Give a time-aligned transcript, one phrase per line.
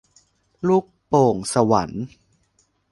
[0.67, 2.03] ลูกโป่งสวรรค์